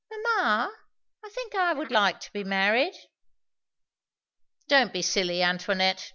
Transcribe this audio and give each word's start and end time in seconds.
Mamma 0.11 0.73
I 1.23 1.29
think 1.29 1.53
I 1.53 1.75
should 1.75 1.91
like 1.91 2.19
to 2.21 2.33
be 2.33 2.43
married." 2.43 2.95
"Don't 4.67 4.91
be 4.91 5.03
silly, 5.03 5.43
Antoinette! 5.43 6.09